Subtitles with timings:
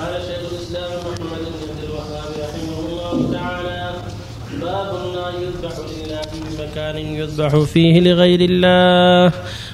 [0.00, 3.92] قال شيخ الإسلام محمد بن عبد الوهاب رحمه الله تعالى
[4.60, 9.32] باب لا يذبح الا في مكان يذبح فيه لغير الله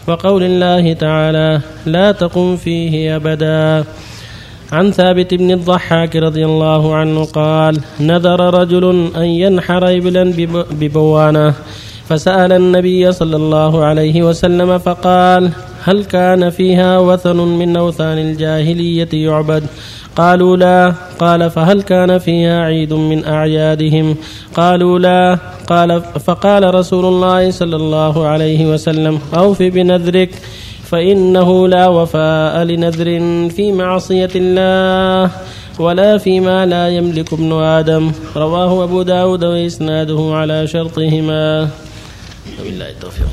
[0.09, 3.85] وقول الله تعالى لا تقم فيه أبدا.
[4.73, 10.24] عن ثابت بن الضحاك رضي الله عنه قال نذر رجل أن ينحر ابلا
[10.71, 11.54] ببوانة
[12.08, 15.51] فسأل النبي صلى الله عليه وسلم فقال
[15.83, 19.66] هل كان فيها وثن من أوثان الجاهلية يعبد؟
[20.16, 20.95] قالوا لا.
[21.19, 24.16] قال فهل كان فيها عيد من أعيادهم؟
[24.54, 25.38] قالوا لا.
[25.68, 30.30] قال فقال رسول الله صلى الله عليه وسلم أوف بنذرك
[30.84, 33.05] فإنه لا وفاء لنذر
[33.50, 35.30] في معصية الله
[35.78, 38.12] ولا فيما لا يملك ابن آدم.
[38.36, 41.69] رواه أبو داود وإسناده على شرطهما.
[42.60, 43.27] وبالله التوفيق.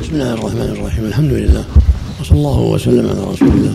[0.00, 1.04] بسم الله الرحمن الرحيم.
[1.04, 1.64] الحمد لله.
[2.20, 3.74] وصلى الله وسلم على رسول الله.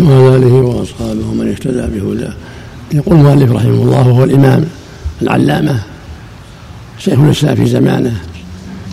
[0.00, 2.34] وعلى آله وأصحابه ومن اهتدى بهداه.
[2.92, 4.64] يقول المؤلف رحمه الله وهو الإمام
[5.22, 5.82] العلامة
[6.98, 8.16] شيخ الإسلام في زمانه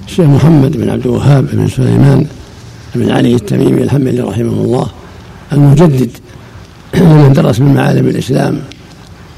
[0.08, 2.26] الشيخ محمد بن عبد الوهاب بن سليمان
[2.96, 4.88] بن علي التميمي الحنبلي رحمه الله
[5.54, 6.10] المجدد
[6.96, 8.60] لمن درس من معالم الإسلام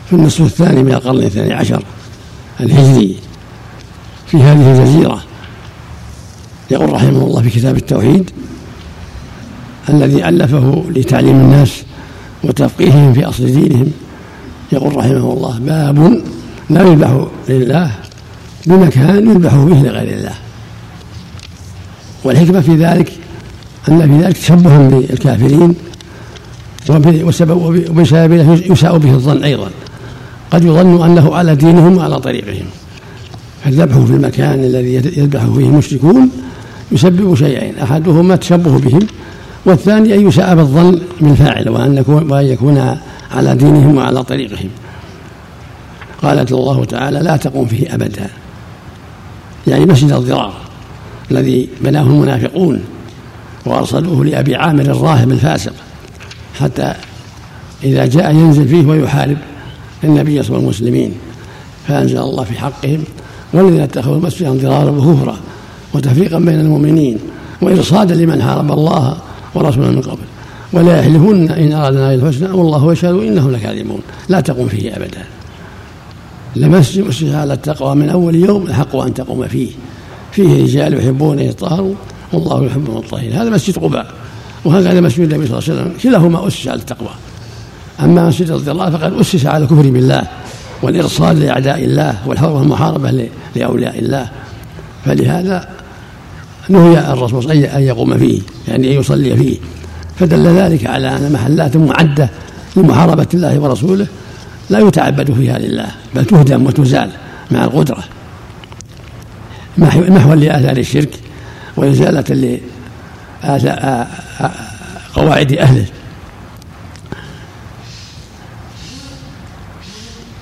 [0.09, 1.83] في النصف الثاني من القرن الثاني عشر
[2.59, 3.15] الهجري
[4.27, 5.23] في هذه الجزيرة.
[6.71, 8.31] يقول رحمه الله في كتاب التوحيد
[9.89, 11.83] الذي ألفه لتعليم الناس
[12.43, 13.91] وتفقيههم في أصل دينهم.
[14.71, 16.21] يقول رحمه الله باب
[16.69, 17.91] لا يذبح لله
[18.65, 20.33] بمكان يذبح فيه لغير الله.
[22.23, 23.11] والحكمة في ذلك
[23.89, 25.75] أن في ذلك تشبه بالكافرين
[26.89, 29.69] وبسبب يساء به الظن أيضا.
[30.51, 32.65] قد يظن أنه على دينهم وعلى طريقهم.
[33.63, 36.29] فالذبح في المكان الذي يذبح فيه المشركون
[36.91, 37.79] يسبب شيئين.
[37.79, 39.07] أحدهما التشبه بهم
[39.65, 42.97] والثاني أن يساء بالظن بالفاعل وأن وأن يكون
[43.31, 44.69] على دينهم وعلى طريقهم.
[46.23, 48.29] قالت الله تعالى لا تقوم فيه أبدا.
[49.67, 50.53] يعني مسجد الضرار
[51.31, 52.83] الذي بناه المنافقون
[53.65, 55.73] وأرسلوه لأبي عامر الراهب الفاسق
[56.59, 56.93] حتى
[57.83, 59.37] إذا جاء ينزل فيه ويحارب
[60.03, 61.13] النبي صلى الله المسلمين
[61.87, 63.03] فأنزل الله في حقهم
[63.53, 65.37] والذين اتخذوا مسجدا ضرارا وكفرا
[65.93, 67.19] وتفريقا بين المؤمنين
[67.61, 69.17] وإرصادا لمن حارب الله
[69.55, 70.23] ورسوله من قبل.
[70.73, 74.01] ولا يحلفون إن أرادنا الحسنى والله يشهد إنهم لكاذبون.
[74.29, 75.23] لا تقوم فيه أبدا.
[76.55, 79.69] لمسجد مسجد على التقوى من أول يوم الحق أن تقوم فيه.
[80.31, 81.95] فيه رجال يحبون أن يطهروا
[82.33, 83.33] والله يحب المطهرين.
[83.33, 84.11] هذا مسجد قباء
[84.65, 85.93] وهكذا مسجد النبي صلى الله عليه وسلم.
[86.03, 87.09] كلاهما أسس على التقوى.
[87.99, 90.23] أما مسجد الضلال فقد أسس على الكفر بالله
[90.81, 94.29] والإرصاد لأعداء الله والحرب والمحاربة لأولياء الله.
[95.05, 95.69] فلهذا
[96.69, 99.57] نهي الرسول أن يقوم فيه يعني أن يصلي فيه.
[100.19, 102.29] فدل ذلك على أن محلات معدة
[102.75, 104.07] لمحاربة الله ورسوله
[104.69, 107.09] لا يتعبد فيها لله بل تهدم وتزال
[107.51, 108.03] مع القدرة.
[109.77, 111.19] محوا لآثار الشرك
[111.77, 112.59] وإزالة
[115.15, 115.85] قواعد أهله.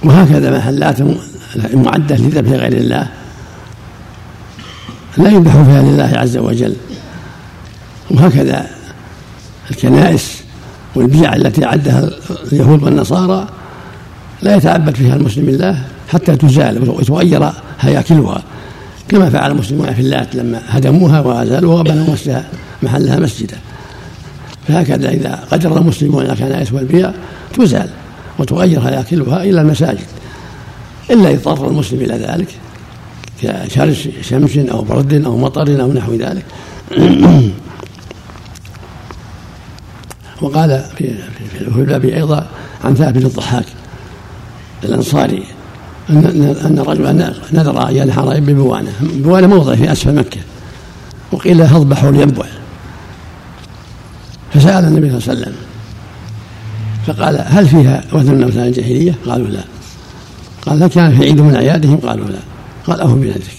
[0.04, 0.98] وهكذا محلات
[1.74, 3.08] معدة لذبح غير الله.
[5.18, 6.76] لا يذبح فيها لله عز وجل.
[8.12, 8.68] وهكذا
[9.72, 10.44] الكنائس
[10.96, 12.10] والبيع التي عدها
[12.52, 13.48] اليهود والنصارى
[14.42, 18.44] لا يتعبد فيها المسلم الله حتى تزال وتغير هياكلها
[19.10, 22.16] كما فعل المسلمون في اللات لما هدموها وأزالوها وبنوا
[22.84, 23.58] محلها مسجدا.
[24.68, 27.12] فهكذا إذا قدر المسلمون الكنائس والبيع
[27.58, 27.90] تزال
[28.40, 30.08] وتغير هياكلها إلى المساجد.
[31.10, 32.48] إلا اضطر المسلم إلى ذلك.
[33.42, 36.46] كشرس شمس أو برد أو مطر أو نحو ذلك.
[40.42, 41.14] وقال في
[41.52, 42.48] في الباب أيضا
[42.84, 43.66] عن ثابت الضحاك
[44.84, 45.44] الأنصاري
[46.10, 48.92] أن أن رجلا نذر أن ينحر ببوانة.
[49.02, 50.40] بوانة موضع في أسفل مكة.
[51.32, 52.12] وقيل له اذبحوا
[54.54, 55.56] فسأل النبي صلى الله عليه وسلم
[57.08, 59.64] فقال هل فيها وثن من أوثان الجاهلية؟ قالوا لا.
[60.66, 62.40] قال هل كان في عيد من أعيادهم؟ قالوا لا.
[62.88, 63.58] قال أهو بنذرك.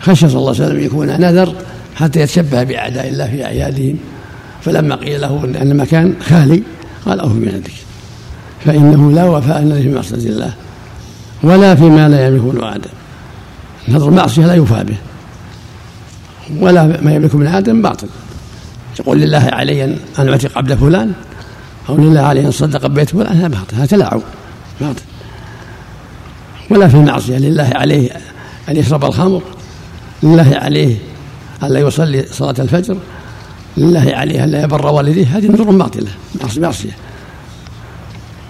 [0.00, 1.54] خشى صلى الله عليه وسلم يكون نذر
[1.96, 3.96] حتى يتشبه بأعداء الله في أعيادهم.
[4.62, 6.62] فلما قيل له أن المكان خالي
[7.06, 7.72] قال أهو بنذرك.
[8.64, 10.54] فإنه لا وفاء النذر في معصية الله
[11.42, 12.90] ولا فيما لا يملك ابن آدم.
[13.88, 14.96] نذر المعصية لا يوفى به
[16.60, 18.08] ولا ما يملك ابن آدم باطل.
[19.00, 19.84] يقول لله علي
[20.18, 21.12] أن أعتق عبد فلان
[21.88, 24.20] أو لله علي أن صدق بيت فلان هذا باطل هذا تلاعب
[24.80, 25.02] باطل.
[26.70, 28.10] ولا في المعصية لله عليه
[28.68, 29.42] أن يشرب الخمر
[30.22, 30.96] لله عليه
[31.62, 32.96] أن لا يصلي صلاة الفجر
[33.76, 36.10] لله عليه أن لا يبر والديه هذه نذور باطلة
[36.58, 36.96] معصية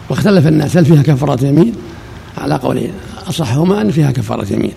[0.09, 1.75] واختلف الناس هل فيها كفارة يمين؟
[2.39, 2.93] على قولين
[3.29, 4.73] أصحهما أن فيها كفارة يمين.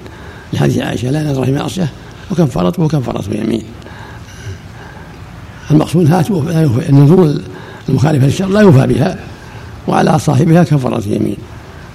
[0.54, 1.90] لحديث عائشة لا نذر في معصية
[2.32, 3.64] وكفارته وكفارته يمين.
[5.72, 6.12] المقصود
[6.90, 7.42] النذور
[7.90, 9.20] المخالفة للشر لا يوفى بها
[9.88, 11.38] وعلى صاحبها كفارة يمين.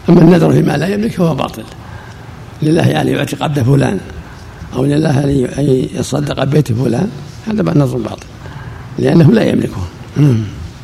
[0.09, 1.65] أما النذر فيما لا يملك فهو باطل.
[2.63, 4.01] لله أن يعتق عبد فلان
[4.75, 5.25] أو لله
[5.59, 7.11] أن يصدق بيت فلان
[7.47, 8.27] هذا نذر باطل
[8.99, 9.89] لأنه لا يملكه.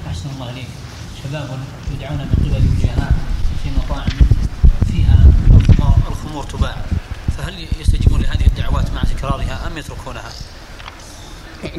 [0.09, 0.67] أحسن الله عليك
[1.25, 1.49] شباب
[1.97, 3.13] يدعون من قبل الوجهاء
[3.65, 4.09] في مطاعم
[4.93, 5.27] فيها
[6.09, 6.77] الخمور تباع.
[7.39, 10.31] فهل يستجيبون لهذه الدعوات مع تكرارها أم يتركونها؟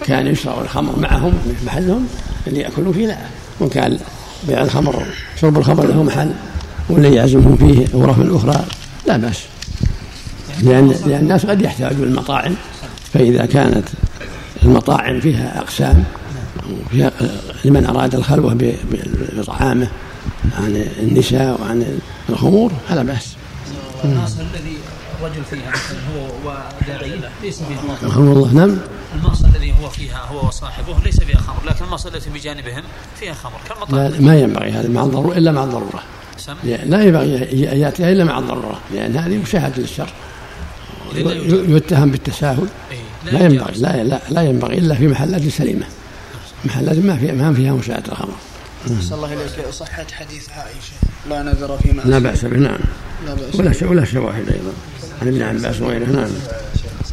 [0.06, 2.08] كان يشرب الخمر معهم في محلهم
[2.48, 3.18] اللي يأكلون فيه لا.
[3.62, 4.00] وكان
[4.48, 5.06] بيع الخمر
[5.42, 6.32] شرب الخمر له محل.
[6.92, 8.66] واللي يعزمهم فيه غرف أخرى
[9.08, 9.40] لا بأس.
[10.62, 12.56] لأن لأن الناس قد يحتاجون المطاعم
[13.14, 13.88] فإذا كانت
[14.64, 16.04] المطاعم فيها أقسام
[16.92, 17.12] فيها
[17.66, 18.58] لمن أراد الخلوة
[19.38, 19.88] بطعامه
[20.58, 22.00] عن النساء وعن
[22.30, 23.36] الخمور فلا بأس.
[24.04, 24.78] الذي
[25.24, 28.78] رجل فيها مثلا هو وداعي ليس فيها الله نعم.
[29.16, 32.84] المعصى الذي هو فيها هو وصاحبه ليس فيها خمر لكن المعصى التي بجانبهم
[33.20, 34.12] فيها خمر كالمطاعم.
[34.12, 36.04] لا ما ينبغي هذا مع الضرورة إلا مع الضرورة.
[36.64, 40.10] لا ينبغي أن يأتيها إلا مع الضرورة لأن هذه مشاهدة للشر.
[41.76, 42.68] يتهم بالتساهل.
[43.26, 45.86] لا ينبغي لا, لا, لا ينبغي إلا في محلات سليمة.
[46.66, 48.36] محلات ما فيها ما فيها مشاهدة الخمر
[48.88, 50.94] صلى الله عليه صحة حديث عائشة
[51.30, 52.80] لا نذر فيما لا بأس به نعم.
[53.28, 54.74] لا بأس ولا ولا شواهد أيضا.
[55.22, 56.30] عن ابن عباس وغيره نعم.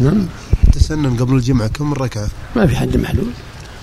[0.00, 0.26] نعم.
[0.72, 3.30] تسنن قبل الجمعة كم ركعة؟ ما في حد محلول.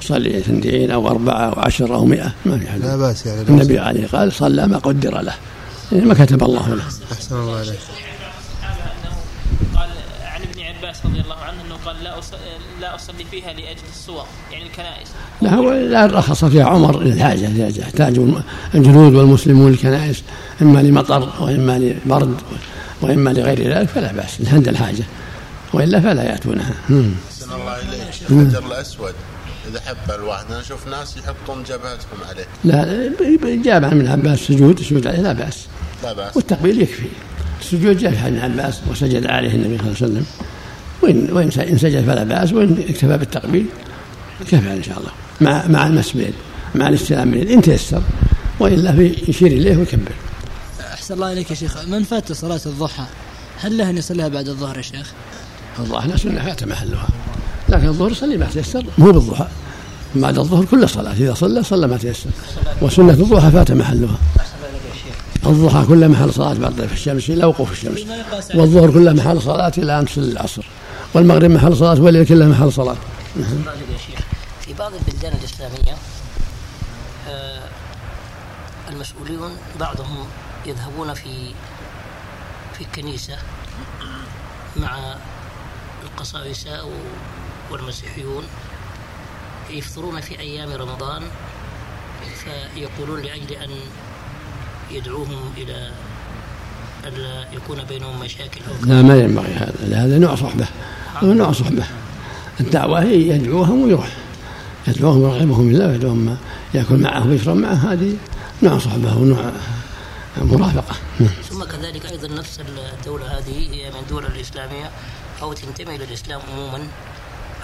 [0.06, 2.82] صلي اثنتين أو أربعة أو عشرة أو مئة ما في حد.
[2.82, 5.34] لا بأس يعني النبي عليه قال صلى ما قدر له.
[5.92, 6.84] يعني ما كتب الله له.
[7.12, 7.80] أحسن الله عليك.
[9.76, 9.90] قال
[10.24, 12.16] عن ابن عباس رضي الله عنه إنه قال لا
[12.82, 15.08] لا أصلي فيها لأجل الصور يعني الكنائس.
[15.42, 18.20] لا هو لا رخص فيها عمر للحاجه اذا يحتاج
[18.76, 20.24] الجنود والمسلمون الكنائس
[20.62, 22.36] إما لمطر وإما لبرد
[23.02, 25.04] وإما لغير ذلك فلا بأس عند الحاجة.
[25.74, 26.74] وإلا فلا يأتونها.
[27.30, 28.32] أحسن الله إليك.
[28.32, 29.14] الحجر الأسود.
[29.70, 32.46] إذا حب الواحد أنا أشوف ناس يحطون جبهتهم عليه.
[32.64, 33.12] لا
[33.64, 35.66] جاب عن ابن عباس سجود سجود عليه لا بأس.
[36.04, 36.38] لا بأس.
[36.38, 37.08] والتقبيل يكفي.
[37.62, 40.26] السجود جاء عن ابن عباس وسجد عليه النبي صلى الله عليه وسلم.
[41.02, 43.66] وإن وإن إن سجد فلا بأس وإن اكتفى بالتقبيل
[44.42, 45.12] كفى إن شاء الله.
[45.42, 46.18] مع مع المس
[46.76, 48.02] مع الاستلام من إن تيسر
[48.60, 50.12] وإلا يشير إليه ويكبر.
[50.94, 51.86] أحسن الله إليك يا شيخ.
[51.88, 53.04] من فات صلاة الضحى؟
[53.62, 55.12] هل له أن يصليها بعد الظهر يا شيخ؟
[55.80, 57.08] الظهر سنة فات محلها.
[57.70, 59.48] لكن الظهر صلي ما تيسر مو بالضحى.
[60.16, 62.30] بعد الظهر كل صلاة إذا صلى صلى ما تيسر.
[62.82, 64.18] وسنة الضحى فات محلها.
[65.46, 68.00] الضحى كل محل صلاة بعد طيف الشمس إلى وقوف الشمس.
[68.56, 70.66] والظهر كل محل صلاة إلى أمس العصر.
[71.14, 72.96] والمغرب محل صلاة والليل كله محل صلاة.
[74.62, 75.96] في بعض البلدان الإسلامية
[77.30, 77.64] آه،
[78.90, 80.18] المسؤولون بعضهم
[80.66, 81.54] يذهبون في
[82.74, 83.38] في الكنيسة
[84.78, 85.16] مع
[86.04, 86.84] القساوسة
[87.72, 88.44] والمسيحيون
[89.70, 91.24] يفطرون في أيام رمضان
[92.44, 93.70] فيقولون لأجل أن
[94.92, 95.92] يدعوهم إلى
[97.06, 100.06] ألا يكون بينهم مشاكل أو لا ما ينبغي هذا.
[100.06, 100.68] هذا نوع صحبة.
[101.24, 101.84] هو نوع صحبة.
[102.60, 104.08] الدعوة هي يدعوهم ويروح.
[104.88, 106.38] يدعوهم ويرغبهم الله ويدعوهم
[106.74, 107.94] يأكل معه ويشرب معه.
[107.94, 108.18] هذه
[108.64, 109.52] نوع صحبة ونوع
[110.38, 110.96] مرافقة.
[111.50, 114.92] ثم كذلك أيضا نفس الدولة هذه هي من الدول الإسلامية
[115.42, 116.42] أو تنتمي إلى الإسلام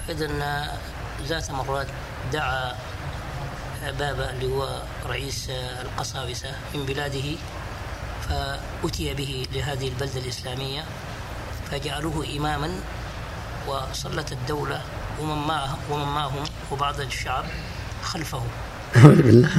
[0.09, 0.77] عموما أيضا
[1.27, 1.87] ذات مرات
[2.33, 2.75] دعا
[3.99, 5.49] بابا اللي هو رئيس
[5.81, 7.37] القساوسة من بلاده
[8.29, 10.83] فأتي به لهذه البلدة الإسلامية
[11.71, 12.71] فجعلوه إماما
[13.67, 14.81] وصلت الدولة
[15.21, 17.45] ومن معه ومن معهم وبعض الشعب
[18.03, 18.41] خلفه.
[18.95, 19.49] بالله.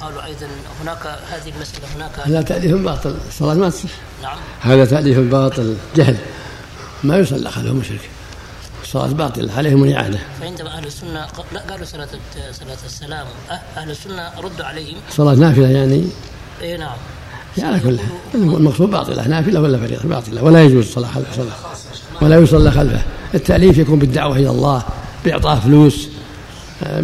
[0.00, 0.48] قالوا أيضا
[0.82, 3.16] هناك هذه المسألة هناك هذا تأليف باطل.
[3.28, 3.90] الصلاة ما تصح
[4.22, 4.38] نعم.
[4.60, 5.76] هذا تأليف باطل.
[5.96, 6.16] جهل.
[7.04, 8.10] ما يصلى خلفه مشرك.
[9.04, 12.08] الصلاة باطلة عليهم الإعادة فعندما أهل السنة لا قالوا صلاة
[12.52, 13.26] صلاة السلام.
[13.50, 14.96] أه- أهل السنة ردوا عليهم.
[15.10, 16.04] صلاة نافلة يعني؟
[16.62, 16.96] إي نعم.
[17.58, 17.98] يعني كل
[18.34, 22.22] المقصود باطلة نافلة ولا فريضة؟ باطلة ولا يجوز الصلاة خلف صلاة.
[22.22, 23.02] ولا يصلى خلفه.
[23.34, 24.82] التأليف يكون بالدعوة إلى الله
[25.24, 26.08] بإعطاء فلوس
[26.84, 27.00] آه،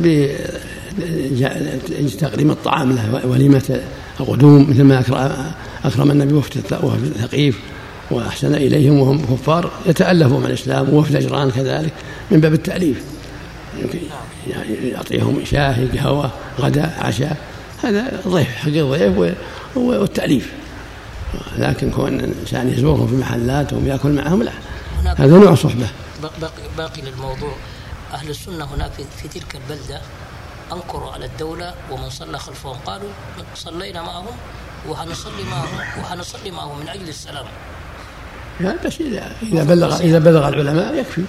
[2.01, 3.81] بتقديم الطعام له وليمة
[4.21, 5.05] القدوم مثل ما
[5.85, 7.61] أكرم النبي وفد ثقيف
[8.13, 11.93] وأحسن إليهم وهم كفار يتألفوا مع الإسلام ووفد أجران كذلك
[12.31, 13.03] من باب التأليف.
[14.83, 17.37] يعطيهم شاهي قهوة غداء عشاء.
[17.83, 19.37] هذا ضيف حق الضيف
[19.75, 20.53] والتأليف.
[21.59, 24.53] لكن كون الإنسان يزورهم في محلاتهم يأكل معهم لا.
[25.17, 25.87] هذا نوع صحبة.
[26.23, 27.55] باقي, باقي للموضوع.
[28.13, 30.01] أهل السنة هناك في, في تلك البلدة
[30.73, 33.09] أنكروا على الدولة ومن صلى خلفهم قالوا
[33.55, 34.37] صلينا معهم
[34.89, 37.47] وحنصلي معهم وحنصلي معهم من أجل السلام.
[38.87, 41.23] بس إذا إذا بلغ إذا بلغ العلماء يكفي.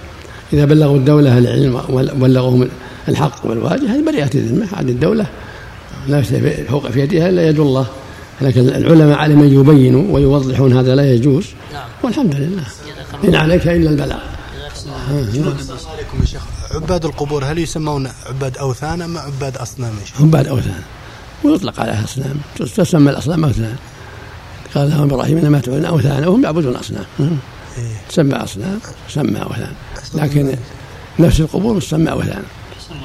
[0.52, 2.68] إذا بلغوا الدولة العلم وبلغوهم
[3.08, 4.66] الحق والواجب هذه بريئة الذمة.
[4.76, 5.26] هذه الدولة
[6.08, 6.22] لا
[6.68, 7.86] فوق في يدها إلا يد الله.
[8.40, 11.44] لكن العلماء على من يبينوا ويوضحون هذا لا يجوز.
[11.72, 11.88] نعم.
[12.02, 12.64] والحمد لله.
[13.24, 14.18] إن عليك إلا البلاغ.
[15.92, 16.42] عليكم يا شيخ.
[16.74, 20.82] عباد القبور هل يسمون عباد أوثان أم عباد أصنام يا شيخ؟ عباد أوثان.
[21.44, 22.36] ويطلق عليها أصنام.
[22.76, 23.76] تسمى الأصنام أوثان.
[24.74, 27.04] قال لهم إبراهيم إنما تعبدون أوثانا وهم يعبدون أصنام.
[27.20, 27.96] إيه.
[28.08, 28.78] تسمى أصنام
[29.08, 29.72] تسمى أوثان.
[30.14, 30.56] لكن
[31.18, 32.42] نفس القبور تسمى أوثان.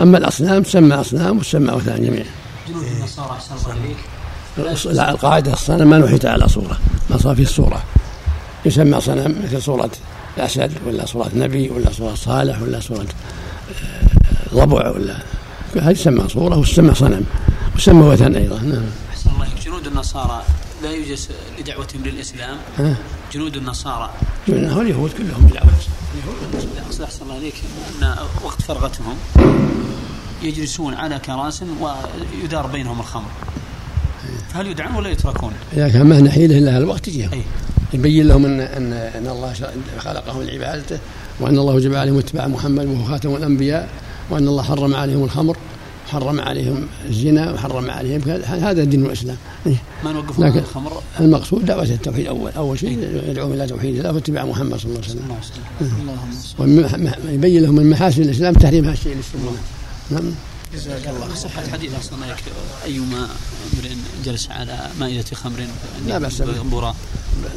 [0.02, 2.26] أما الأصنام تسمى أصنام وتسمى أوثان جميعا.
[2.70, 7.84] جنود النصارى احسن الله لا، القاعدة الصنم ما نحيت على صورة ما صار فيه الصورة
[8.66, 9.92] يسمى صنم مثل صورة
[10.38, 13.08] الأسد ولا صورة نبي ولا صورة صالح ولا صورة
[13.84, 15.16] آه، ضبع ولا
[15.76, 17.26] هذه تسمى صورة وتسمى صنم
[17.76, 18.60] وتسمى وثن أيضا.
[18.60, 18.84] نعم.
[19.12, 20.44] أحسن الله جنود النصارى
[20.84, 21.18] لا يوجد
[21.60, 22.96] لدعوتهم للإسلام ها؟
[23.34, 24.14] جنود النصارى
[24.50, 25.64] هو اليهود كلهم لا
[26.88, 27.54] أقصد أحسن الله عليك
[28.02, 29.16] أن وقت فرغتهم
[30.44, 33.30] يجلسون على كراس ويدار بينهم الخمر
[34.54, 37.42] فهل يدعون ولا يتركون؟ إذا كان ما نحيله إلا الوقت يجيهم أي.
[37.94, 39.54] يبين لهم أن أن أن الله
[39.98, 41.00] خلقهم لعبادته
[41.40, 43.90] وأن الله جب عليهم اتباع محمد وهو خاتم الأنبياء
[44.30, 45.58] وأن الله حرم عليهم الخمر
[46.10, 48.22] حرم عليهم الزنا وحرم عليهم.
[48.46, 49.38] هذا دين الإسلام.
[49.68, 49.76] إيه.
[50.04, 52.28] ما نوقفون عن لكن الخمر؟ المقصود دعوة التوحيد.
[52.28, 55.38] أول أول شيء يدعوهم إلى توحيد الله واتباع محمد صلى الله عليه وسلم.
[55.82, 59.58] اللهم صل ويبين لهم من محاسن الإسلام تحريم هذا الشيء اللي يسمونه
[60.12, 60.34] نعم.
[60.74, 61.36] جزاك الله.
[61.36, 62.44] صحة حديث أحسن الله عليك
[62.86, 63.28] أيما
[63.74, 63.90] امرئ
[64.26, 65.60] جلس على مائدة خمر
[66.08, 66.62] لا بأس به.
[66.72, 66.96] برا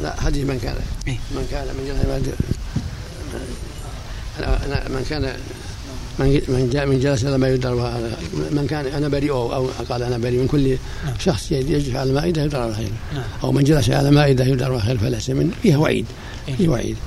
[0.03, 0.75] لا حديث من كان
[1.07, 1.17] إيه.
[1.35, 2.35] من كان من جلس
[4.39, 5.35] أنا من كان
[6.19, 7.75] من من جاء من جلس على ما يدر
[8.51, 10.77] من كان أنا بريء أو أو قال أنا بريء من كل
[11.19, 13.23] شخص يجلس على مائده على خير نعم.
[13.43, 15.51] أو من جلس على مائده على خير فليس منه.
[15.63, 16.05] فيها وعيد.
[16.47, 16.55] إيه.
[16.55, 16.97] فيه وعيد.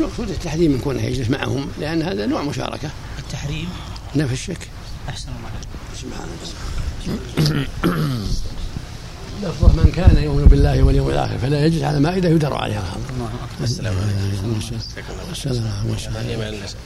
[0.00, 2.90] المقصود التحريم من كونه يجلس معهم لأن هذا نوع مشاركة.
[3.18, 3.68] التحريم؟
[4.16, 4.68] نفي الشك.
[5.08, 5.68] أحسن الله عليك.
[6.02, 6.28] سبحان
[7.48, 7.66] الله.
[9.42, 12.78] لفظة من كان يؤمن بالله واليوم الآخر فلا يجلس على مائده يدر عليها.
[12.78, 13.64] الخمر الله أكبر.
[13.64, 14.58] السلام عليكم.
[15.32, 15.64] السلام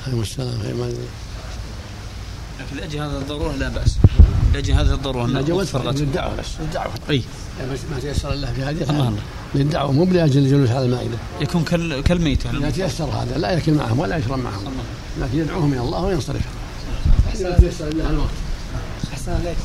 [0.07, 0.21] عليكم.
[0.23, 0.93] السلام
[2.69, 3.97] لكن لأجل هذا الضرورة لا بأس.
[4.55, 6.47] لأجل هذا الضرورة لا أن جوز وقت فرغتهم للدعوه بس.
[6.61, 8.91] للدعوه يعني بس ما تيسر الله في هذه.
[8.91, 9.15] الله.
[9.55, 11.19] للدعوة مو لاجل الجلوس على المائدة.
[11.41, 13.39] يكون كال كالميتة اذا تيسر هذا.
[13.39, 14.73] لا ياكل معهم ولا يشرب معهم.
[15.21, 16.43] لكن يدعوهم إلى الله وينصرف.
[17.33, 18.31] تيسر الله الوقت.
[19.13, 19.33] أحسن.
[19.33, 19.57] عليك